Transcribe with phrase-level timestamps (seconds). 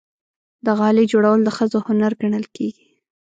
[0.65, 2.87] د غالۍ جوړول د ښځو هنر ګڼل کېږي.